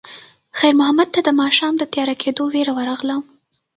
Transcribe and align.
خیر 0.57 0.73
محمد 0.79 1.07
ته 1.15 1.19
د 1.23 1.29
ماښام 1.41 1.73
د 1.77 1.83
تیاره 1.93 2.15
کېدو 2.23 2.43
وېره 2.53 2.73
ورغله. 2.75 3.15